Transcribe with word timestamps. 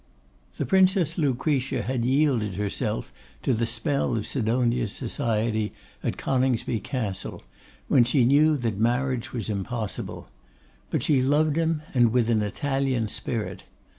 The 0.57 0.65
Princess 0.65 1.19
Lucretia 1.19 1.83
had 1.83 2.03
yielded 2.03 2.55
herself 2.55 3.13
to 3.43 3.53
the 3.53 3.67
spell 3.67 4.15
of 4.17 4.25
Sidonia's 4.25 4.91
society 4.91 5.73
at 6.01 6.17
Coningsby 6.17 6.79
Castle, 6.79 7.43
when 7.87 8.03
she 8.03 8.25
knew 8.25 8.57
that 8.57 8.79
marriage 8.79 9.31
was 9.31 9.47
impossible. 9.47 10.27
But 10.89 11.03
she 11.03 11.21
loved 11.21 11.55
him; 11.55 11.83
and 11.93 12.11
with 12.11 12.31
an 12.31 12.41
Italian 12.41 13.09
spirit. 13.09 13.61